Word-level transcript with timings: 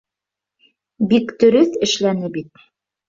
Бик 1.13 1.35
дөрөҫ 1.43 1.77
эшләне 1.89 2.33
бит. 2.39 2.65